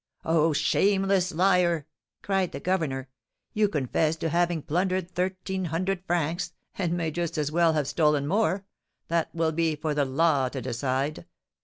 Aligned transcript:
'Oh, 0.25 0.51
shameless 0.51 1.31
liar!' 1.31 1.85
cried 2.23 2.53
the 2.53 2.59
governor; 2.59 3.07
'you 3.53 3.67
confess 3.69 4.15
to 4.15 4.29
having 4.29 4.63
plundered 4.63 5.11
thirteen 5.11 5.65
hundred 5.65 6.03
francs, 6.07 6.53
and 6.75 6.93
may 6.97 7.11
just 7.11 7.37
as 7.37 7.51
well 7.51 7.73
have 7.73 7.87
stolen 7.87 8.25
more; 8.25 8.65
that 9.09 9.29
will 9.35 9.51
be 9.51 9.75
for 9.75 9.93
the 9.93 10.03
law 10.05 10.49
to 10.49 10.59
decide. 10.59 11.27